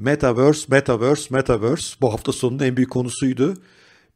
[0.00, 3.56] Metaverse, Metaverse, Metaverse bu hafta sonunun en büyük konusuydu.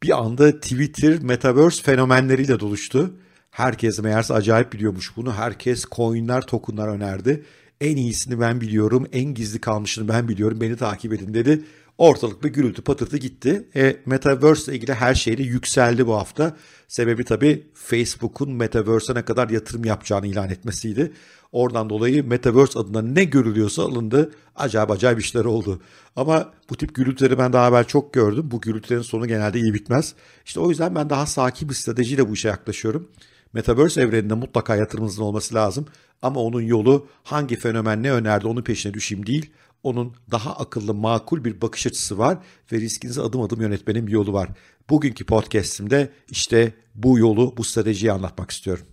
[0.02, 3.14] Bir anda Twitter Metaverse fenomenleriyle doluştu.
[3.50, 5.34] Herkes meğerse acayip biliyormuş bunu.
[5.34, 7.44] Herkes coinler, tokenlar önerdi.
[7.80, 11.64] En iyisini ben biliyorum, en gizli kalmışını ben biliyorum, beni takip edin dedi.
[11.98, 13.68] Ortalık bir gürültü patırtı gitti.
[13.76, 16.56] E, Metaverse ile ilgili her şey de yükseldi bu hafta.
[16.88, 21.12] Sebebi tabii Facebook'un Metaverse'e ne kadar yatırım yapacağını ilan etmesiydi.
[21.52, 24.30] Oradan dolayı Metaverse adına ne görülüyorsa alındı.
[24.56, 25.80] Acayip acayip işler oldu.
[26.16, 28.48] Ama bu tip gürültüleri ben daha evvel çok gördüm.
[28.50, 30.14] Bu gürültülerin sonu genelde iyi bitmez.
[30.44, 33.08] İşte o yüzden ben daha sakin bir stratejiyle bu işe yaklaşıyorum.
[33.52, 35.86] Metaverse evreninde mutlaka yatırımınızın olması lazım.
[36.22, 39.50] Ama onun yolu hangi fenomen ne önerdi onun peşine düşeyim değil.
[39.84, 42.38] Onun daha akıllı, makul bir bakış açısı var
[42.72, 44.48] ve riskinizi adım adım yönetmenin bir yolu var.
[44.90, 48.86] Bugünkü podcast'imde işte bu yolu, bu stratejiyi anlatmak istiyorum.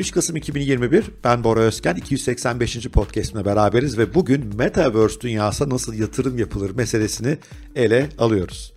[0.00, 1.04] Bugün 3 Kasım 2021.
[1.24, 1.94] Ben Bora Özken.
[1.94, 2.86] 285.
[2.86, 7.38] podcast'imle beraberiz ve bugün Metaverse dünyasına nasıl yatırım yapılır meselesini
[7.76, 8.74] ele alıyoruz.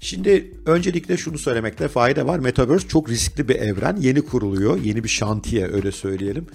[0.00, 2.38] Şimdi öncelikle şunu söylemekte fayda var.
[2.38, 3.96] Metaverse çok riskli bir evren.
[3.96, 4.80] Yeni kuruluyor.
[4.84, 6.46] Yeni bir şantiye öyle söyleyelim.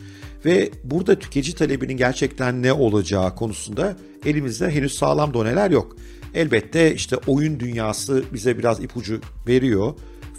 [0.46, 5.96] Ve burada tüketici talebinin gerçekten ne olacağı konusunda elimizde henüz sağlam doneler yok.
[6.34, 9.94] Elbette işte oyun dünyası bize biraz ipucu veriyor.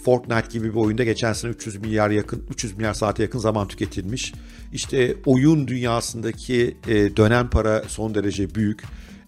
[0.05, 4.33] Fortnite gibi bir oyunda geçen sene 300 milyar yakın 300 milyar saate yakın zaman tüketilmiş.
[4.72, 8.83] İşte oyun dünyasındaki e, dönem para son derece büyük.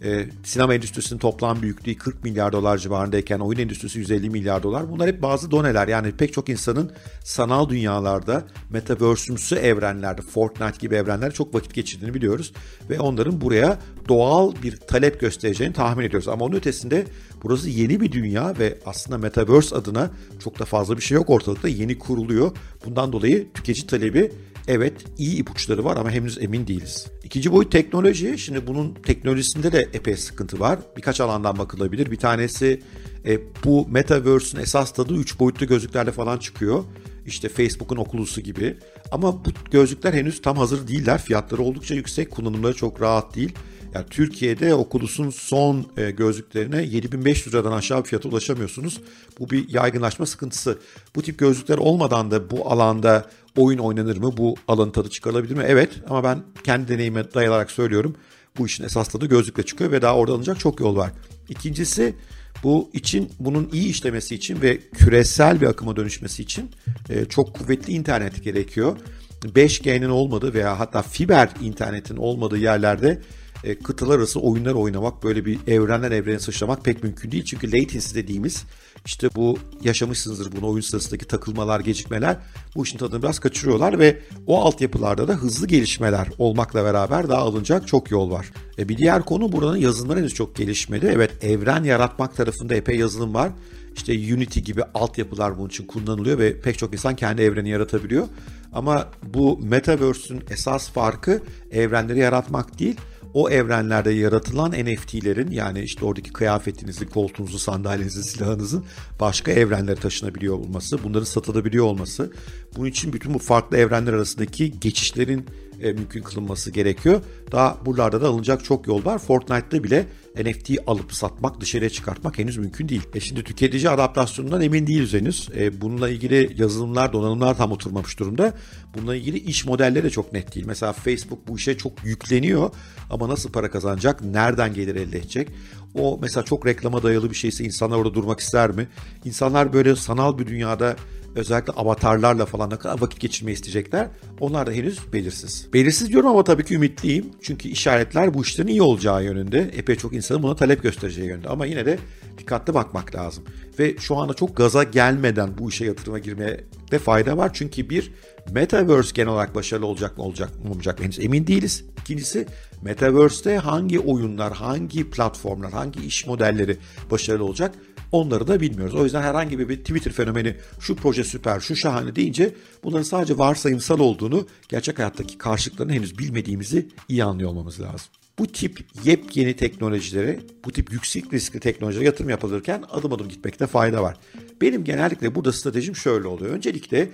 [0.04, 4.90] E, sinema endüstrisinin toplam büyüklüğü 40 milyar dolar civarındayken oyun endüstrisi 150 milyar dolar.
[4.90, 5.88] Bunlar hep bazı doneler.
[5.88, 6.90] Yani pek çok insanın
[7.24, 12.52] sanal dünyalarda, metaverse'ümsü evrenlerde, Fortnite gibi evrenlerde çok vakit geçirdiğini biliyoruz.
[12.90, 16.28] Ve onların buraya doğal bir talep göstereceğini tahmin ediyoruz.
[16.28, 17.04] Ama onun ötesinde
[17.42, 20.10] burası yeni bir dünya ve aslında metaverse adına
[20.44, 21.68] çok da fazla bir şey yok ortalıkta.
[21.68, 22.50] Yeni kuruluyor.
[22.86, 24.32] Bundan dolayı tüketici talebi
[24.68, 27.06] Evet iyi ipuçları var ama henüz emin değiliz.
[27.24, 28.38] İkinci boyut teknoloji.
[28.38, 30.78] Şimdi bunun teknolojisinde de epey sıkıntı var.
[30.96, 32.10] Birkaç alandan bakılabilir.
[32.10, 32.82] Bir tanesi
[33.26, 36.84] e, bu Metaverse'ün esas tadı 3 boyutlu gözlüklerle falan çıkıyor.
[37.26, 38.76] İşte Facebook'un okulusu gibi.
[39.12, 41.22] Ama bu gözlükler henüz tam hazır değiller.
[41.22, 42.30] Fiyatları oldukça yüksek.
[42.30, 43.54] Kullanımları çok rahat değil.
[43.94, 49.00] Yani Türkiye'de Oculus'un son e, gözlüklerine 7500 liradan aşağı bir fiyata ulaşamıyorsunuz.
[49.38, 50.78] Bu bir yaygınlaşma sıkıntısı.
[51.16, 54.36] Bu tip gözlükler olmadan da bu alanda oyun oynanır mı?
[54.36, 55.64] Bu alanın tadı çıkarılabilir mi?
[55.66, 58.16] Evet ama ben kendi deneyime dayanarak söylüyorum.
[58.58, 61.10] Bu işin esas tadı gözlükle çıkıyor ve daha orada alınacak çok yol var.
[61.48, 62.14] İkincisi
[62.62, 66.70] bu için bunun iyi işlemesi için ve küresel bir akıma dönüşmesi için
[67.10, 68.96] e, çok kuvvetli internet gerekiyor.
[69.44, 73.20] 5G'nin olmadığı veya hatta fiber internetin olmadığı yerlerde
[73.64, 77.44] e, kıtalar arası oyunlar oynamak, böyle bir evrenden evrene sıçramak pek mümkün değil.
[77.44, 78.64] Çünkü latency dediğimiz
[79.06, 82.36] işte bu yaşamışsınızdır bunu oyun sırasındaki takılmalar, gecikmeler
[82.76, 87.88] bu işin tadını biraz kaçırıyorlar ve o altyapılarda da hızlı gelişmeler olmakla beraber daha alınacak
[87.88, 88.52] çok yol var.
[88.78, 91.10] E bir diğer konu buranın yazılımları henüz çok gelişmedi.
[91.14, 93.50] Evet evren yaratmak tarafında epey yazılım var.
[93.96, 98.28] İşte Unity gibi altyapılar bunun için kullanılıyor ve pek çok insan kendi evreni yaratabiliyor.
[98.72, 102.96] Ama bu Metaverse'ün esas farkı evrenleri yaratmak değil,
[103.34, 108.84] o evrenlerde yaratılan NFT'lerin yani işte oradaki kıyafetinizin, koltuğunuzun, sandalyenizin, silahınızın
[109.20, 112.32] başka evrenlere taşınabiliyor olması, bunların satılabiliyor olması.
[112.76, 115.46] Bunun için bütün bu farklı evrenler arasındaki geçişlerin
[115.80, 117.20] e, mümkün kılınması gerekiyor.
[117.52, 119.18] Daha buralarda da alınacak çok yol var.
[119.18, 120.06] Fortnite'da bile
[120.36, 123.02] NFT alıp satmak, dışarıya çıkartmak henüz mümkün değil.
[123.14, 125.48] E şimdi tüketici adaptasyonundan emin değiliz henüz.
[125.56, 128.54] E, bununla ilgili yazılımlar, donanımlar tam oturmamış durumda.
[128.94, 130.66] Bununla ilgili iş modelleri de çok net değil.
[130.66, 132.70] Mesela Facebook bu işe çok yükleniyor
[133.10, 135.48] ama nasıl para kazanacak, nereden gelir elde edecek?
[135.94, 138.88] O mesela çok reklama dayalı bir şeyse insanlar orada durmak ister mi?
[139.24, 140.96] İnsanlar böyle sanal bir dünyada
[141.34, 144.08] özellikle avatarlarla falan ne kadar vakit geçirmeyi isteyecekler
[144.40, 145.68] onlar da henüz belirsiz.
[145.72, 147.26] Belirsiz diyorum ama tabii ki ümitliyim.
[147.42, 149.70] Çünkü işaretler bu işlerin iyi olacağı yönünde.
[149.76, 151.48] Epey çok insanın buna talep göstereceği yönünde.
[151.48, 151.98] Ama yine de
[152.38, 153.44] dikkatli bakmak lazım.
[153.78, 157.50] Ve şu anda çok gaza gelmeden bu işe yatırıma girmeye de fayda var.
[157.54, 158.12] Çünkü bir
[158.52, 161.84] Metaverse genel olarak başarılı olacak mı olacak mı olmayacak mı henüz emin değiliz.
[162.00, 162.46] İkincisi
[162.82, 166.76] Metaverse'te hangi oyunlar, hangi platformlar, hangi iş modelleri
[167.10, 167.74] başarılı olacak
[168.14, 168.94] Onları da bilmiyoruz.
[168.94, 173.98] O yüzden herhangi bir Twitter fenomeni şu proje süper, şu şahane deyince bunların sadece varsayımsal
[173.98, 178.06] olduğunu, gerçek hayattaki karşılıklarını henüz bilmediğimizi iyi anlıyor olmamız lazım.
[178.38, 184.02] Bu tip yepyeni teknolojilere, bu tip yüksek riskli teknolojilere yatırım yapılırken adım adım gitmekte fayda
[184.02, 184.16] var.
[184.60, 186.54] Benim genellikle burada stratejim şöyle oluyor.
[186.54, 187.10] Öncelikle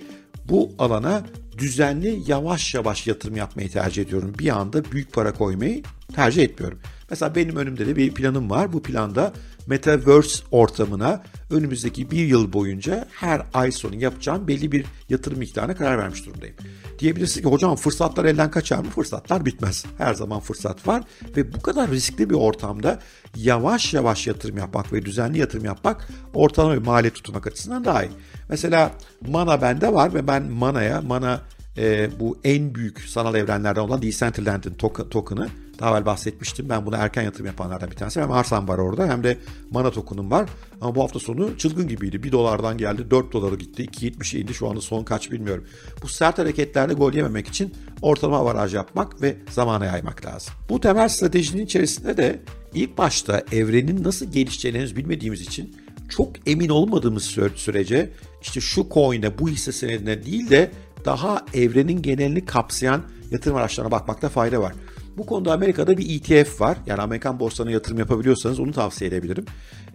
[0.49, 1.23] bu alana
[1.61, 4.33] düzenli yavaş yavaş yatırım yapmayı tercih ediyorum.
[4.39, 5.83] Bir anda büyük para koymayı
[6.15, 6.79] tercih etmiyorum.
[7.09, 8.73] Mesela benim önümde de bir planım var.
[8.73, 9.33] Bu planda
[9.67, 15.97] Metaverse ortamına önümüzdeki bir yıl boyunca her ay sonu yapacağım belli bir yatırım miktarına karar
[15.97, 16.55] vermiş durumdayım.
[16.99, 18.89] Diyebilirsin ki hocam fırsatlar elden kaçar mı?
[18.89, 19.85] Fırsatlar bitmez.
[19.97, 21.03] Her zaman fırsat var
[21.37, 22.99] ve bu kadar riskli bir ortamda
[23.35, 28.11] yavaş yavaş yatırım yapmak ve düzenli yatırım yapmak ortalama bir maliyet tutmak açısından daha iyi.
[28.51, 28.91] Mesela
[29.27, 31.41] Mana bende var ve ben Mana'ya, Mana
[31.77, 34.73] e, bu en büyük sanal evrenlerden olan Decentraland'ın
[35.09, 35.47] token'ı
[35.79, 36.69] daha evvel bahsetmiştim.
[36.69, 38.21] Ben buna erken yatırım yapanlardan bir tanesi.
[38.21, 39.37] Hem arsam var orada hem de
[39.71, 40.49] mana token'um var.
[40.81, 42.23] Ama bu hafta sonu çılgın gibiydi.
[42.23, 43.85] 1 dolardan geldi 4 dolara gitti.
[43.85, 45.65] 2.70'e indi şu anda son kaç bilmiyorum.
[46.01, 50.53] Bu sert hareketlerde gol yememek için ortalama avaraj yapmak ve zamana yaymak lazım.
[50.69, 52.41] Bu temel stratejinin içerisinde de
[52.73, 55.75] ilk başta evrenin nasıl gelişeceğini henüz bilmediğimiz için
[56.11, 57.23] çok emin olmadığımız
[57.55, 58.09] sürece
[58.41, 60.71] işte şu coin'e bu hisse senedine değil de
[61.05, 64.73] daha evrenin genelini kapsayan yatırım araçlarına bakmakta fayda var.
[65.17, 66.77] Bu konuda Amerika'da bir ETF var.
[66.85, 69.45] Yani Amerikan borsasına yatırım yapabiliyorsanız onu tavsiye edebilirim.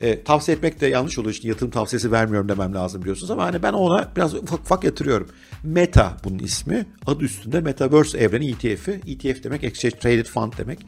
[0.00, 1.30] E, tavsiye etmek de yanlış olur.
[1.30, 5.28] İşte yatırım tavsiyesi vermiyorum demem lazım biliyorsunuz ama hani ben ona biraz ufak ufak yatırıyorum.
[5.64, 6.86] Meta bunun ismi.
[7.06, 9.00] Adı üstünde Metaverse evreni ETF'i.
[9.06, 10.78] ETF demek Exchange Traded Fund demek.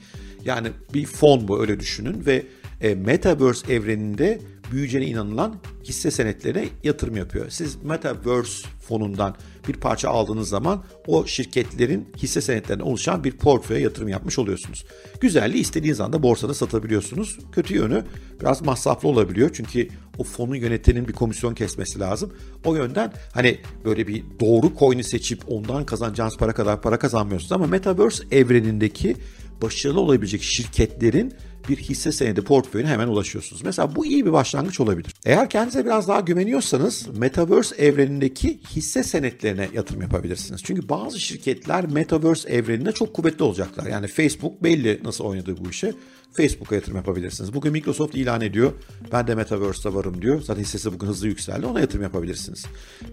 [0.45, 2.47] Yani bir fon bu öyle düşünün ve
[2.81, 4.41] e, Metaverse evreninde
[4.73, 5.55] büyüyeceğine inanılan
[5.85, 7.47] hisse senetlerine yatırım yapıyor.
[7.51, 9.37] Siz Metaverse fonundan
[9.69, 14.85] bir parça aldığınız zaman o şirketlerin hisse senetlerine oluşan bir portföye yatırım yapmış oluyorsunuz.
[15.21, 17.39] Güzelliği istediğiniz anda borsada satabiliyorsunuz.
[17.53, 18.05] Kötü yönü
[18.41, 19.89] biraz masraflı olabiliyor çünkü
[20.19, 22.33] o fonu yönetenin bir komisyon kesmesi lazım.
[22.65, 27.67] O yönden hani böyle bir doğru coin'i seçip ondan kazanacağınız para kadar para kazanmıyorsunuz ama
[27.67, 29.17] Metaverse evrenindeki
[29.63, 31.35] başarılı olabilecek şirketlerin
[31.69, 33.63] bir hisse senedi portföyüne hemen ulaşıyorsunuz.
[33.63, 35.15] Mesela bu iyi bir başlangıç olabilir.
[35.25, 40.61] Eğer kendinize biraz daha güveniyorsanız Metaverse evrenindeki hisse senetlerine yatırım yapabilirsiniz.
[40.65, 43.87] Çünkü bazı şirketler Metaverse evreninde çok kuvvetli olacaklar.
[43.87, 45.93] Yani Facebook belli nasıl oynadığı bu işe.
[46.33, 47.55] Facebook'a yatırım yapabilirsiniz.
[47.55, 48.73] Bugün Microsoft ilan ediyor.
[49.13, 50.43] Ben de Metaverse'de varım diyor.
[50.43, 51.67] Zaten hissesi bugün hızlı yükseldi.
[51.67, 52.67] Ona yatırım yapabilirsiniz.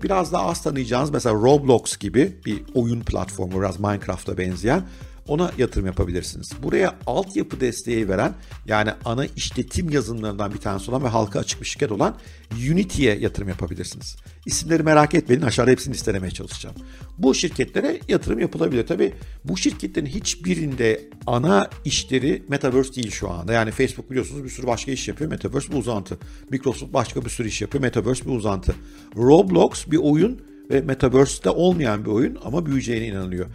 [0.03, 4.83] Biraz daha az tanıyacağınız mesela Roblox gibi bir oyun platformu biraz Minecraft'a benzeyen
[5.27, 6.51] ona yatırım yapabilirsiniz.
[6.63, 8.33] Buraya altyapı desteği veren
[8.68, 12.18] yani ana işletim yazılımlarından bir tanesi olan ve halka açık bir şirket olan
[12.72, 14.16] Unity'ye yatırım yapabilirsiniz.
[14.45, 16.75] İsimleri merak etmeyin aşağıda hepsini listelemeye çalışacağım.
[17.18, 18.88] Bu şirketlere yatırım yapılabilir.
[18.88, 19.13] Tabi
[19.45, 23.54] bu şirketlerin hiçbirinde ana işleri Metaverse değil şu anda.
[23.54, 25.31] Yani Facebook biliyorsunuz bir sürü başka iş yapıyor.
[25.31, 26.18] Metaverse bir uzantı.
[26.50, 27.81] Microsoft başka bir sürü iş yapıyor.
[27.81, 28.75] Metaverse bir uzantı.
[29.18, 33.45] Roblox bir oyun ve Metaverse'de olmayan bir oyun ama büyüyeceğine inanılıyor.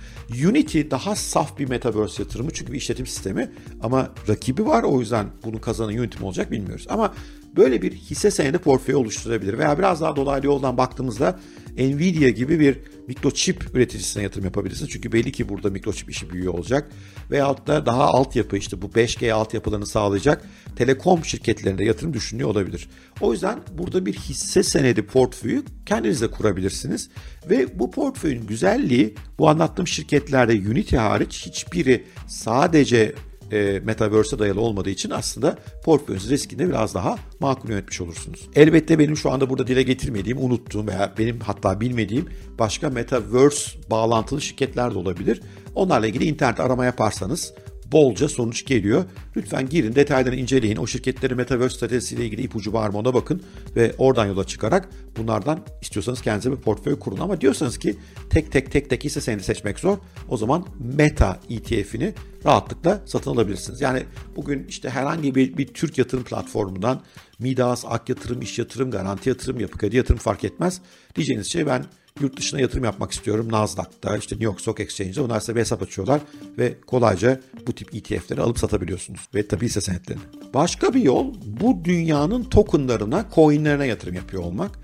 [0.49, 3.51] Unity daha saf bir Metaverse yatırımı çünkü bir işletim sistemi
[3.83, 6.87] ama rakibi var o yüzden bunu kazanan Unity mi olacak bilmiyoruz.
[6.89, 7.15] Ama
[7.57, 11.41] böyle bir hisse senedi portföyü oluşturabilir veya biraz daha dolaylı yoldan baktığımızda
[11.79, 14.91] Nvidia gibi bir mikroçip üreticisine yatırım yapabilirsiniz.
[14.91, 16.91] Çünkü belli ki burada mikroçip işi büyüyor olacak.
[17.31, 22.89] Veyahut da daha altyapı işte bu 5G altyapılarını sağlayacak telekom şirketlerinde yatırım düşünüyor olabilir.
[23.21, 27.11] O yüzden burada bir hisse senedi portföyü kendiniz de kurabilirsiniz.
[27.51, 33.15] Ve bu portföyün güzelliği bu anlattığım şirketlerde Unity hariç hiçbiri sadece
[33.53, 38.49] e, Metaverse'e dayalı olmadığı için aslında portföyünüz riskini biraz daha makul yönetmiş olursunuz.
[38.55, 44.41] Elbette benim şu anda burada dile getirmediğim, unuttuğum veya benim hatta bilmediğim başka Metaverse bağlantılı
[44.41, 45.41] şirketler de olabilir.
[45.75, 47.53] Onlarla ilgili internet arama yaparsanız
[47.93, 49.05] bolca sonuç geliyor.
[49.37, 50.77] Lütfen girin detaylarını inceleyin.
[50.77, 53.43] O şirketlerin Metaverse stratejisiyle ilgili ipucu var mı ona bakın
[53.77, 57.19] ve oradan yola çıkarak bunlardan istiyorsanız kendinize bir portföy kurun.
[57.19, 57.97] Ama diyorsanız ki
[58.31, 59.99] tek tek tek tek hisse senedi seçmek zor.
[60.29, 63.81] O zaman Meta ETF'ini rahatlıkla satın alabilirsiniz.
[63.81, 64.03] Yani
[64.37, 67.03] bugün işte herhangi bir, bir Türk yatırım platformundan
[67.39, 70.81] Midas, Ak Yatırım, İş Yatırım, Garanti Yatırım, Yapı Kredi Yatırım fark etmez.
[71.17, 71.85] Diyeceğiniz şey ben
[72.21, 73.53] yurt dışına yatırım yapmak istiyorum.
[73.53, 76.21] Nasdaq'ta, işte New York Stock Exchange'de onlar size bir hesap açıyorlar
[76.59, 79.21] ve kolayca bu tip ETF'leri alıp satabiliyorsunuz.
[79.35, 80.23] Ve tabii hisse senetlerini.
[80.55, 84.79] Başka bir yol bu dünyanın tokenlarına, coinlerine yatırım yapıyor olmak.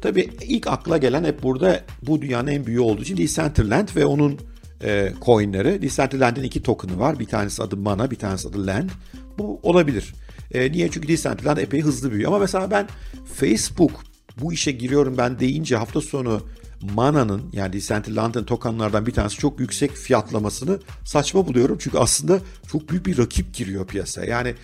[0.00, 4.38] Tabii ilk akla gelen hep burada bu dünyanın en büyüğü olduğu için Decentraland ve onun
[4.84, 5.82] e, coinleri.
[5.82, 7.18] Decentraland'in iki token'ı var.
[7.18, 8.90] Bir tanesi adı Mana, bir tanesi adı Land.
[9.38, 10.14] Bu olabilir.
[10.54, 10.90] E, niye?
[10.90, 12.28] Çünkü Decentraland epey hızlı büyüyor.
[12.28, 12.88] Ama mesela ben
[13.34, 13.90] Facebook
[14.40, 16.42] bu işe giriyorum ben deyince hafta sonu
[16.82, 21.76] Mana'nın yani Decentraland'ın tokenlardan bir tanesi çok yüksek fiyatlamasını saçma buluyorum.
[21.80, 22.40] Çünkü aslında
[22.72, 24.26] çok büyük bir rakip giriyor piyasaya.
[24.26, 24.54] Yani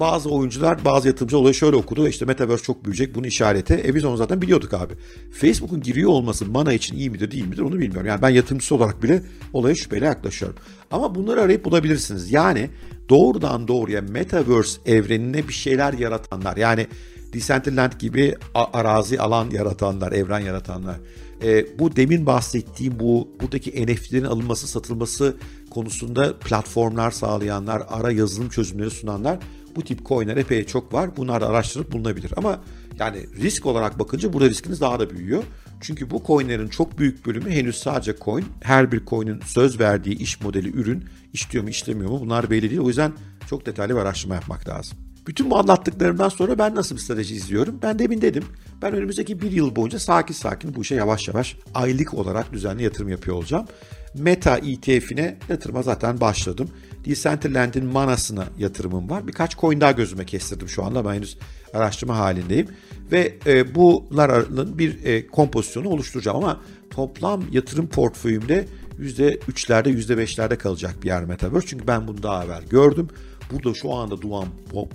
[0.00, 2.08] bazı oyuncular, bazı yatırımcılar olayı şöyle okudu.
[2.08, 3.14] İşte Metaverse çok büyüyecek.
[3.14, 3.82] Bunun işareti.
[3.86, 4.94] E biz onu zaten biliyorduk abi.
[5.32, 8.06] Facebook'un giriyor olması Mana için iyi midir değil midir onu bilmiyorum.
[8.06, 10.56] Yani ben yatırımcısı olarak bile olaya şüpheyle yaklaşıyorum.
[10.90, 12.32] Ama bunları arayıp bulabilirsiniz.
[12.32, 12.70] Yani
[13.08, 16.56] doğrudan doğruya Metaverse evrenine bir şeyler yaratanlar.
[16.56, 16.86] Yani
[17.32, 20.96] Decentraland gibi arazi alan yaratanlar, evren yaratanlar.
[21.42, 25.36] E, bu demin bahsettiğim bu buradaki NFT'lerin alınması, satılması
[25.70, 29.38] konusunda platformlar sağlayanlar, ara yazılım çözümleri sunanlar
[29.76, 31.16] bu tip coinler epey çok var.
[31.16, 32.32] Bunlar da araştırıp bulunabilir.
[32.36, 32.60] Ama
[32.98, 35.42] yani risk olarak bakınca burada riskiniz daha da büyüyor.
[35.80, 38.44] Çünkü bu coinlerin çok büyük bölümü henüz sadece coin.
[38.60, 42.80] Her bir coin'in söz verdiği iş modeli, ürün işliyor mu işlemiyor mu bunlar belli değil.
[42.80, 43.12] O yüzden
[43.50, 44.98] çok detaylı bir araştırma yapmak lazım.
[45.26, 47.78] Bütün bu anlattıklarımdan sonra ben nasıl bir strateji izliyorum?
[47.82, 48.44] Ben demin dedim.
[48.82, 53.08] Ben önümüzdeki bir yıl boyunca sakin sakin bu işe yavaş yavaş aylık olarak düzenli yatırım
[53.08, 53.66] yapıyor olacağım.
[54.14, 56.70] Meta ETF'ine yatırıma zaten başladım.
[57.04, 59.26] Decentraland'in manasına yatırımım var.
[59.26, 61.04] Birkaç coin daha gözüme kestirdim şu anda.
[61.04, 61.38] Ben henüz
[61.74, 62.68] araştırma halindeyim.
[63.12, 66.60] Ve e, bunların bir e, kompozisyonu oluşturacağım ama
[66.90, 68.68] toplam yatırım portföyümde
[69.00, 71.66] %3'lerde %5'lerde kalacak bir yer Metaverse.
[71.66, 73.08] Çünkü ben bunu daha evvel gördüm.
[73.52, 74.46] Burada şu anda duan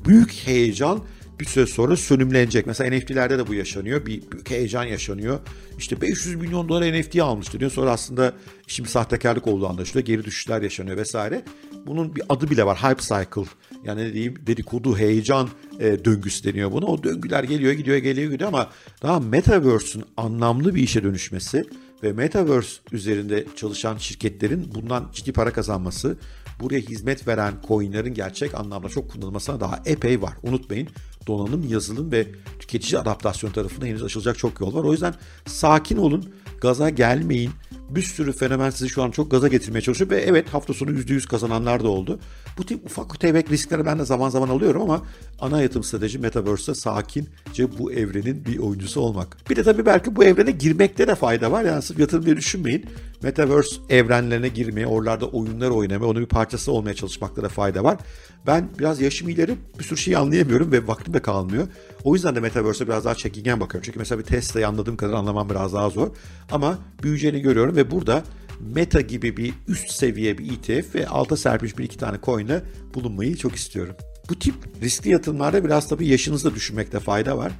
[0.06, 1.04] büyük heyecan
[1.40, 2.68] bir süre sonra sönümlenecek.
[2.68, 4.06] Mesela NFT'lerde de bu yaşanıyor.
[4.06, 5.40] Bir büyük heyecan yaşanıyor.
[5.78, 7.72] İşte 500 milyon dolar NFT almıştı diyor.
[7.72, 8.34] Sonra aslında
[8.68, 10.06] işin bir sahtekarlık olduğu anlaşılıyor.
[10.06, 11.44] Geri düşüşler yaşanıyor vesaire.
[11.88, 12.78] Bunun bir adı bile var.
[12.78, 13.50] Hype cycle.
[13.84, 15.50] Yani ne diyeyim dedikodu, heyecan
[15.80, 16.86] e, döngüsü deniyor buna.
[16.86, 18.70] O döngüler geliyor, gidiyor, geliyor, gidiyor ama
[19.02, 21.64] daha Metaverse'ün anlamlı bir işe dönüşmesi
[22.04, 26.18] ve Metaverse üzerinde çalışan şirketlerin bundan ciddi para kazanması,
[26.60, 30.34] buraya hizmet veren coinlerin gerçek anlamda çok kullanılmasına daha epey var.
[30.44, 30.88] Unutmayın
[31.28, 32.28] donanım, yazılım ve
[32.60, 34.84] tüketici adaptasyon tarafında henüz açılacak çok yol var.
[34.84, 37.52] O yüzden sakin olun, gaza gelmeyin.
[37.90, 41.28] Bir sürü fenomen sizi şu an çok gaza getirmeye çalışıyor ve evet hafta sonu %100
[41.28, 42.20] kazananlar da oldu.
[42.58, 45.02] Bu tip ufak tefek riskleri ben de zaman zaman alıyorum ama
[45.40, 49.50] ana yatırım strateji Metaverse'de sakince bu evrenin bir oyuncusu olmak.
[49.50, 51.64] Bir de tabii belki bu evrene girmekte de fayda var.
[51.64, 52.86] Yani sırf yatırım diye düşünmeyin.
[53.24, 57.98] Metaverse evrenlerine girmeye, oralarda oyunlar oynamaya, onun bir parçası olmaya çalışmakta da fayda var.
[58.48, 61.68] Ben biraz yaşım ileri bir sürü şey anlayamıyorum ve vaktim de kalmıyor.
[62.04, 63.86] O yüzden de Metaverse'e biraz daha çekingen bakıyorum.
[63.86, 66.10] Çünkü mesela bir Tesla'yı anladığım kadar anlamam biraz daha zor.
[66.52, 68.24] Ama büyüyeceğini görüyorum ve burada
[68.60, 72.62] Meta gibi bir üst seviye bir ETF ve alta serpilmiş bir iki tane coin'le
[72.94, 73.96] bulunmayı çok istiyorum.
[74.30, 77.52] Bu tip riskli yatırımlarda biraz tabii yaşınızda düşünmekte fayda var.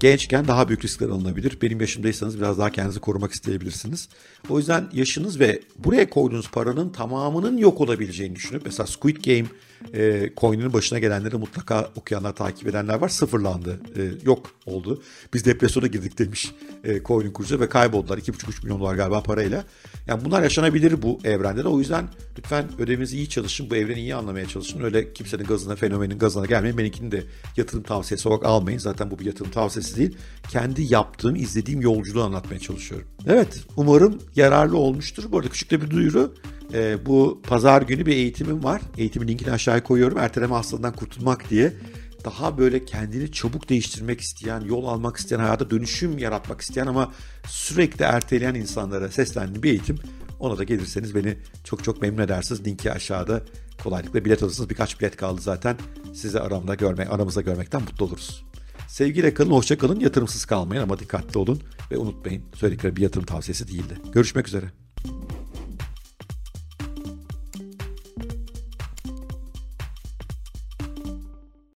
[0.00, 1.58] Gençken daha büyük riskler alınabilir.
[1.62, 4.08] Benim yaşımdaysanız biraz daha kendinizi korumak isteyebilirsiniz.
[4.48, 9.48] O yüzden yaşınız ve buraya koyduğunuz paranın tamamının yok olabileceğini düşünüp mesela Squid Game
[9.94, 13.08] e, coin'in başına gelenleri mutlaka okuyanlar, takip edenler var.
[13.08, 13.80] Sıfırlandı.
[13.96, 15.02] E, yok oldu.
[15.34, 16.52] Biz depresyona girdik demiş
[16.84, 18.18] e, coin'in kurucu ve kayboldular.
[18.18, 19.64] 2,5-3 milyon dolar galiba parayla.
[20.06, 21.68] Yani bunlar yaşanabilir bu evrende de.
[21.68, 22.08] O yüzden
[22.38, 23.70] lütfen ödevinizi iyi çalışın.
[23.70, 24.82] Bu evreni iyi anlamaya çalışın.
[24.82, 26.78] Öyle kimsenin gazına, fenomenin gazına gelmeyin.
[26.78, 27.24] Benimkini de
[27.56, 28.78] yatırım tavsiyesi olarak almayın.
[28.78, 30.16] Zaten bu bir yatırım tavsiyesi değil.
[30.48, 33.08] Kendi yaptığım, izlediğim yolculuğu anlatmaya çalışıyorum.
[33.26, 35.24] Evet, umarım yararlı olmuştur.
[35.32, 36.34] Bu arada küçük de bir duyuru.
[36.74, 38.82] E, bu pazar günü bir eğitimim var.
[38.98, 40.18] Eğitimin linkini aşağıya koyuyorum.
[40.18, 41.72] Erteleme hastalığından kurtulmak diye.
[42.24, 47.12] Daha böyle kendini çabuk değiştirmek isteyen, yol almak isteyen, hayata dönüşüm yaratmak isteyen ama
[47.46, 49.98] sürekli erteleyen insanlara seslendiğim bir eğitim.
[50.40, 52.66] Ona da gelirseniz beni çok çok memnun edersiniz.
[52.66, 53.42] Linki aşağıda
[53.82, 54.70] kolaylıkla bilet alırsınız.
[54.70, 55.76] Birkaç bilet kaldı zaten.
[56.14, 58.44] Sizi aramda görmek, aramızda görmekten mutlu oluruz.
[58.88, 61.60] Sevgiyle kalın, hoşça kalın, yatırımsız kalmayın ama dikkatli olun
[61.90, 63.98] ve unutmayın söyledikleri bir yatırım tavsiyesi değildi.
[64.12, 64.81] Görüşmek üzere.